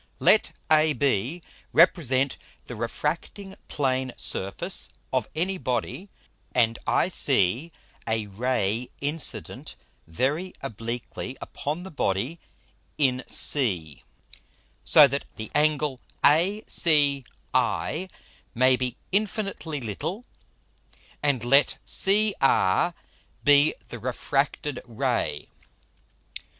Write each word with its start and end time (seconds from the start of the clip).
_[Illustration: 0.19 0.45
FIG. 0.47 0.55
8.] 0.55 0.61
Let 0.71 0.77
AB 0.79 1.41
represent 1.73 2.37
the 2.65 2.75
refracting 2.75 3.55
plane 3.67 4.13
Surface 4.17 4.89
of 5.13 5.29
any 5.35 5.59
Body, 5.59 6.09
and 6.55 6.79
IC 6.87 7.71
a 8.07 8.25
Ray 8.25 8.89
incident 8.99 9.75
very 10.07 10.53
obliquely 10.61 11.37
upon 11.39 11.83
the 11.83 11.91
Body 11.91 12.39
in 12.97 13.23
C, 13.27 14.01
so 14.83 15.05
that 15.07 15.25
the 15.35 15.51
Angle 15.53 16.01
ACI 16.23 18.09
may 18.55 18.75
be 18.75 18.97
infinitely 19.11 19.81
little, 19.81 20.25
and 21.21 21.43
let 21.45 21.77
CR 21.85 22.95
be 23.43 23.75
the 23.89 23.99
refracted 23.99 24.81
Ray. 24.83 25.45